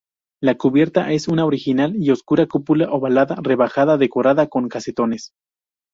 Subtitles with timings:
[0.41, 5.33] La cubierta es una original y oscura cúpula ovalada, rebajada, decorada con Casetones.